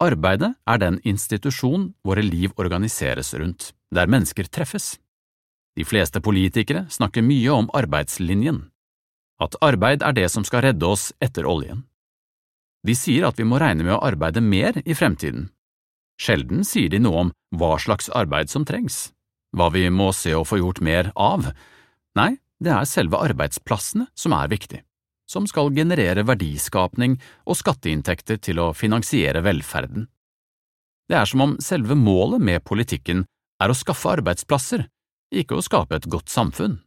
Arbeidet 0.00 0.54
er 0.68 0.78
den 0.78 1.00
institusjon 1.04 1.92
våre 2.04 2.22
liv 2.22 2.52
organiseres 2.56 3.34
rundt, 3.34 3.72
der 3.90 4.06
mennesker 4.06 4.48
treffes. 4.48 4.96
De 5.76 5.84
fleste 5.84 6.20
politikere 6.20 6.86
snakker 6.90 7.24
mye 7.24 7.50
om 7.52 7.68
arbeidslinjen, 7.74 8.68
at 9.40 9.56
arbeid 9.62 10.02
er 10.02 10.14
det 10.16 10.28
som 10.30 10.44
skal 10.44 10.64
redde 10.68 10.86
oss 10.86 11.12
etter 11.24 11.46
oljen. 11.46 11.84
De 12.86 12.94
sier 12.94 13.26
at 13.28 13.38
vi 13.38 13.46
må 13.48 13.58
regne 13.58 13.84
med 13.84 13.96
å 13.96 14.02
arbeide 14.06 14.42
mer 14.42 14.80
i 14.84 14.94
fremtiden. 14.94 15.48
Sjelden 16.18 16.64
sier 16.66 16.90
de 16.90 16.98
noe 17.02 17.24
om 17.26 17.32
hva 17.54 17.76
slags 17.78 18.10
arbeid 18.10 18.50
som 18.50 18.66
trengs, 18.66 19.12
hva 19.54 19.70
vi 19.74 19.86
må 19.90 20.10
se 20.16 20.34
å 20.34 20.44
få 20.46 20.58
gjort 20.60 20.82
mer 20.84 21.12
av. 21.14 21.52
Nei, 22.18 22.36
det 22.58 22.74
er 22.74 22.88
selve 22.90 23.20
arbeidsplassene 23.22 24.08
som 24.18 24.34
er 24.34 24.50
viktig, 24.50 24.82
som 25.30 25.46
skal 25.46 25.70
generere 25.74 26.26
verdiskapning 26.26 27.16
og 27.46 27.58
skatteinntekter 27.60 28.40
til 28.42 28.58
å 28.62 28.72
finansiere 28.74 29.44
velferden. 29.46 30.08
Det 31.08 31.16
er 31.16 31.28
som 31.30 31.44
om 31.44 31.56
selve 31.62 31.94
målet 31.96 32.42
med 32.44 32.64
politikken 32.66 33.24
er 33.62 33.70
å 33.70 33.78
skaffe 33.78 34.10
arbeidsplasser, 34.18 34.88
ikke 35.32 35.56
å 35.56 35.64
skape 35.64 35.96
et 35.96 36.08
godt 36.10 36.32
samfunn. 36.32 36.80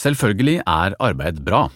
Selvfølgelig 0.00 0.60
er 0.66 0.96
arbeid 1.02 1.40
bra. 1.46 1.68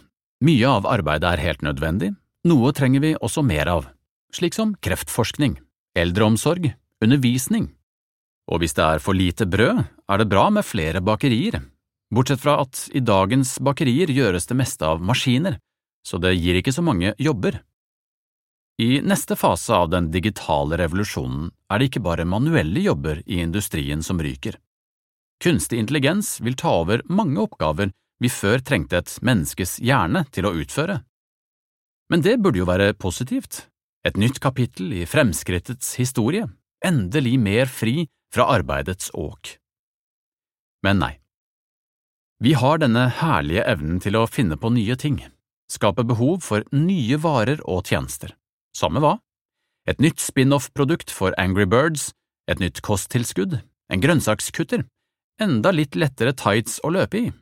Mye 0.44 0.70
av 0.70 0.86
arbeidet 0.86 1.32
er 1.32 1.42
helt 1.42 1.64
nødvendig, 1.66 2.12
noe 2.46 2.74
trenger 2.74 3.02
vi 3.02 3.14
også 3.16 3.42
mer 3.46 3.70
av, 3.70 3.88
slik 4.34 4.54
som 4.54 4.74
kreftforskning, 4.84 5.56
eldreomsorg, 5.98 6.70
undervisning. 7.04 7.68
Og 8.48 8.62
hvis 8.62 8.76
det 8.78 8.84
er 8.84 9.02
for 9.04 9.16
lite 9.16 9.46
brød, 9.46 9.82
er 10.08 10.20
det 10.20 10.30
bra 10.30 10.48
med 10.50 10.66
flere 10.66 11.02
bakerier, 11.04 11.60
bortsett 12.14 12.40
fra 12.40 12.58
at 12.62 12.86
i 12.96 13.02
dagens 13.04 13.58
bakerier 13.60 14.10
gjøres 14.12 14.48
det 14.48 14.56
meste 14.56 14.86
av 14.88 15.02
maskiner, 15.04 15.58
så 16.06 16.20
det 16.22 16.38
gir 16.38 16.56
ikke 16.60 16.72
så 16.72 16.84
mange 16.84 17.12
jobber. 17.20 17.60
I 18.78 19.00
neste 19.02 19.36
fase 19.36 19.74
av 19.74 19.90
den 19.90 20.08
digitale 20.14 20.78
revolusjonen 20.78 21.50
er 21.68 21.80
det 21.80 21.90
ikke 21.90 22.04
bare 22.06 22.28
manuelle 22.28 22.80
jobber 22.84 23.20
i 23.26 23.40
industrien 23.42 24.04
som 24.06 24.22
ryker. 24.22 24.54
Kunstig 25.42 25.80
intelligens 25.82 26.38
vil 26.40 26.56
ta 26.58 26.70
over 26.80 27.02
mange 27.10 27.42
oppgaver 27.42 27.90
vi 28.22 28.30
før 28.30 28.62
trengte 28.62 28.98
et 28.98 29.10
menneskes 29.22 29.78
hjerne 29.82 30.24
til 30.34 30.46
å 30.48 30.54
utføre. 30.62 31.00
Men 32.10 32.22
det 32.24 32.38
burde 32.42 32.62
jo 32.62 32.68
være 32.70 32.94
positivt, 32.98 33.66
et 34.06 34.16
nytt 34.16 34.38
kapittel 34.40 34.92
i 35.00 35.06
fremskrittets 35.06 35.96
historie, 35.98 36.46
endelig 36.84 37.38
mer 37.40 37.70
fri 37.70 38.06
fra 38.34 38.46
arbeidets 38.58 39.10
åk. 39.14 39.56
Men 40.84 41.00
nei. 41.02 41.14
Vi 42.38 42.54
har 42.54 42.78
denne 42.78 43.08
herlige 43.18 43.64
evnen 43.66 43.98
til 44.02 44.14
å 44.14 44.28
finne 44.30 44.58
på 44.60 44.70
nye 44.70 44.94
ting, 44.96 45.18
skape 45.70 46.04
behov 46.06 46.44
for 46.46 46.62
nye 46.70 47.18
varer 47.18 47.58
og 47.66 47.88
tjenester. 47.90 48.36
Samme 48.76 49.02
hva? 49.02 49.16
Et 49.88 49.98
nytt 49.98 50.22
spin-off-produkt 50.22 51.10
for 51.10 51.34
Angry 51.40 51.66
Birds, 51.66 52.12
et 52.46 52.60
nytt 52.62 52.80
kosttilskudd, 52.84 53.58
en 53.90 54.04
grønnsakskutter, 54.04 54.84
enda 55.42 55.72
litt 55.74 55.96
lettere 55.98 56.34
tights 56.36 56.78
å 56.84 56.92
løpe 56.94 57.18
i. 57.18 57.32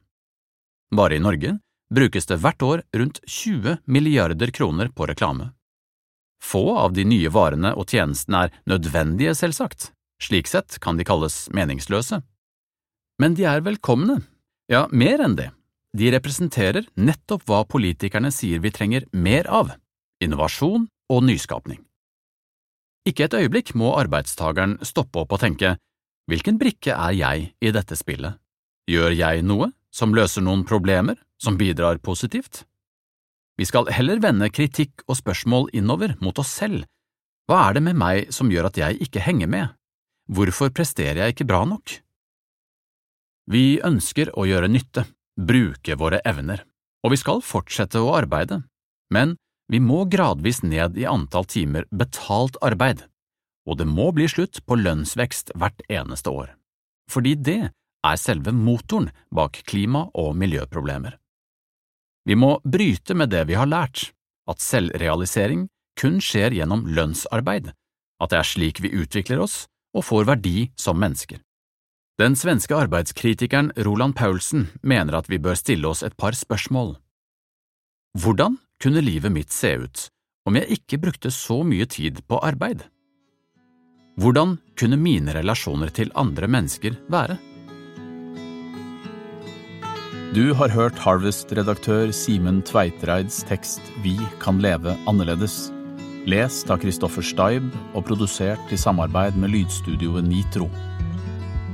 Bare 0.94 1.18
i 1.18 1.22
Norge 1.22 1.58
brukes 1.92 2.26
det 2.30 2.40
hvert 2.42 2.62
år 2.62 2.82
rundt 2.96 3.20
20 3.26 3.82
milliarder 3.84 4.52
kroner 4.54 4.88
på 4.94 5.08
reklame. 5.10 5.52
Få 6.42 6.76
av 6.76 6.94
de 6.96 7.04
nye 7.08 7.30
varene 7.32 7.72
og 7.74 7.90
tjenestene 7.90 8.46
er 8.46 8.56
nødvendige, 8.68 9.34
selvsagt, 9.34 9.90
slik 10.22 10.48
sett 10.50 10.78
kan 10.82 10.98
de 10.98 11.06
kalles 11.06 11.46
meningsløse. 11.56 12.20
Men 13.20 13.36
de 13.36 13.46
er 13.48 13.64
velkomne, 13.64 14.20
ja, 14.70 14.86
mer 14.92 15.22
enn 15.24 15.36
det, 15.38 15.50
de 15.96 16.10
representerer 16.12 16.86
nettopp 17.00 17.46
hva 17.48 17.64
politikerne 17.64 18.32
sier 18.34 18.60
vi 18.60 18.72
trenger 18.74 19.08
mer 19.12 19.48
av– 19.48 19.72
innovasjon 20.24 20.86
og 21.12 21.24
nyskapning. 21.24 21.80
Ikke 23.06 23.28
et 23.28 23.36
øyeblikk 23.38 23.74
må 23.78 23.94
arbeidstageren 23.96 24.80
stoppe 24.84 25.22
opp 25.22 25.36
og 25.36 25.42
tenke 25.44 25.76
hvilken 26.26 26.58
brikke 26.58 26.92
er 26.92 27.14
jeg 27.14 27.50
i 27.62 27.72
dette 27.72 27.96
spillet, 27.96 28.34
gjør 28.90 29.14
jeg 29.14 29.44
noe 29.46 29.70
som 29.94 30.14
løser 30.14 30.42
noen 30.44 30.64
problemer, 30.66 31.16
som 31.38 31.56
bidrar 31.56 32.00
positivt? 32.02 32.64
Vi 33.56 33.64
skal 33.64 33.88
heller 33.88 34.20
vende 34.20 34.50
kritikk 34.52 35.04
og 35.08 35.16
spørsmål 35.16 35.70
innover, 35.76 36.16
mot 36.20 36.36
oss 36.38 36.52
selv. 36.52 36.84
Hva 37.48 37.68
er 37.68 37.76
det 37.76 37.84
med 37.86 37.96
meg 37.96 38.32
som 38.34 38.50
gjør 38.52 38.68
at 38.68 38.80
jeg 38.80 39.00
ikke 39.06 39.22
henger 39.24 39.48
med? 39.48 39.72
Hvorfor 40.28 40.72
presterer 40.74 41.22
jeg 41.22 41.36
ikke 41.36 41.48
bra 41.48 41.62
nok? 41.68 42.00
Vi 43.46 43.78
ønsker 43.86 44.32
å 44.34 44.44
gjøre 44.48 44.68
nytte, 44.68 45.06
bruke 45.38 45.94
våre 45.96 46.18
evner, 46.26 46.64
og 47.06 47.14
vi 47.14 47.20
skal 47.20 47.44
fortsette 47.46 48.02
å 48.02 48.14
arbeide, 48.18 48.64
men 49.14 49.36
vi 49.70 49.78
må 49.82 50.04
gradvis 50.10 50.64
ned 50.66 50.98
i 50.98 51.06
antall 51.06 51.46
timer 51.46 51.86
betalt 51.94 52.58
arbeid, 52.66 53.04
og 53.66 53.78
det 53.78 53.86
må 53.86 54.10
bli 54.14 54.26
slutt 54.30 54.64
på 54.66 54.78
lønnsvekst 54.78 55.54
hvert 55.54 55.82
eneste 55.86 56.34
år, 56.34 56.50
fordi 57.10 57.36
det 57.38 57.60
er 57.70 58.18
selve 58.18 58.54
motoren 58.54 59.12
bak 59.34 59.62
klima- 59.66 60.08
og 60.14 60.34
miljøproblemer. 60.38 61.14
Vi 62.26 62.34
må 62.34 62.56
bryte 62.66 63.14
med 63.14 63.30
det 63.30 63.44
vi 63.46 63.54
har 63.54 63.70
lært, 63.70 64.10
at 64.50 64.62
selvrealisering 64.62 65.68
kun 66.00 66.18
skjer 66.22 66.54
gjennom 66.58 66.84
lønnsarbeid, 66.90 67.70
at 68.20 68.32
det 68.32 68.40
er 68.40 68.48
slik 68.50 68.82
vi 68.82 68.92
utvikler 68.98 69.42
oss 69.44 69.64
og 69.96 70.04
får 70.08 70.26
verdi 70.28 70.70
som 70.78 70.98
mennesker. 71.00 71.38
Den 72.20 72.36
svenske 72.36 72.74
arbeidskritikeren 72.74 73.70
Roland 73.84 74.16
Paulsen 74.16 74.70
mener 74.82 75.18
at 75.18 75.28
vi 75.28 75.38
bør 75.38 75.56
stille 75.58 75.88
oss 75.88 76.02
et 76.02 76.16
par 76.16 76.36
spørsmål. 76.36 76.96
Hvordan 78.16 78.56
kunne 78.82 79.04
livet 79.04 79.32
mitt 79.32 79.52
se 79.52 79.74
ut 79.76 80.06
om 80.48 80.56
jeg 80.56 80.78
ikke 80.78 81.00
brukte 81.02 81.32
så 81.34 81.60
mye 81.66 81.86
tid 81.90 82.22
på 82.26 82.40
arbeid? 82.40 82.86
Hvordan 84.16 84.56
kunne 84.80 84.96
mine 84.96 85.34
relasjoner 85.36 85.92
til 85.92 86.12
andre 86.16 86.48
mennesker 86.48 86.96
være? 87.12 87.36
Du 90.34 90.50
har 90.58 90.72
hørt 90.74 90.98
Harvest-redaktør 90.98 92.10
Simen 92.10 92.58
Tveitreids 92.66 93.44
tekst 93.46 93.78
Vi 94.02 94.18
kan 94.42 94.58
leve 94.58 94.96
annerledes, 95.06 95.70
lest 96.26 96.66
av 96.72 96.78
Kristoffer 96.82 97.22
Steib 97.22 97.62
og 97.94 98.04
produsert 98.08 98.72
i 98.74 98.76
samarbeid 98.80 99.36
med 99.38 99.50
lydstudioet 99.54 100.24
Nitro. 100.26 100.66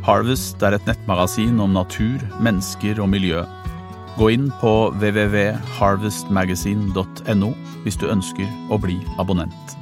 Harvest 0.04 0.62
er 0.62 0.72
et 0.76 0.86
nettmagasin 0.86 1.60
om 1.64 1.72
natur, 1.78 2.20
mennesker 2.44 3.00
og 3.00 3.08
miljø. 3.14 3.40
Gå 4.18 4.26
inn 4.36 4.52
på 4.60 4.72
www.harvestmagazine.no 5.00 7.50
hvis 7.86 7.96
du 7.96 8.06
ønsker 8.12 8.48
å 8.68 8.76
bli 8.82 8.96
abonnent. 9.22 9.81